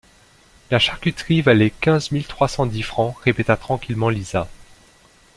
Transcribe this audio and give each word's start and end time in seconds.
La 0.71 0.79
charcuterie 0.79 1.43
valait 1.43 1.69
quinze 1.69 2.09
mille 2.11 2.25
trois 2.25 2.47
cent 2.47 2.65
dix 2.65 2.81
francs, 2.81 3.15
répéta 3.23 3.55
tranquillement 3.55 4.09
Lisa... 4.09 4.47